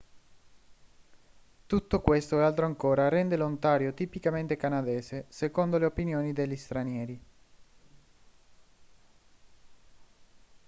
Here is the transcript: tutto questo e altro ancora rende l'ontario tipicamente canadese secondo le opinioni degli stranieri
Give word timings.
tutto 1.67 2.01
questo 2.01 2.39
e 2.39 2.43
altro 2.43 2.65
ancora 2.65 3.07
rende 3.07 3.37
l'ontario 3.37 3.93
tipicamente 3.93 4.55
canadese 4.57 5.25
secondo 5.29 5.77
le 5.77 5.85
opinioni 5.85 6.33
degli 6.33 6.55
stranieri 6.55 7.21